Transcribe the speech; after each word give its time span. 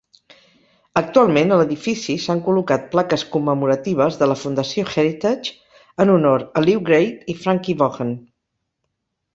Actualment, 1.01 1.51
a 1.55 1.59
l'edifici 1.59 2.15
s'han 2.23 2.41
col·locat 2.47 2.87
plaques 2.95 3.25
commemoratives 3.35 4.19
de 4.23 4.31
la 4.33 4.39
Fundació 4.47 4.89
Heritage 4.95 5.55
en 6.07 6.17
honor 6.17 6.49
a 6.63 6.67
Lew 6.69 6.85
Grade 6.91 7.35
i 7.35 7.39
Frankie 7.45 7.79
Vaughan. 7.85 8.19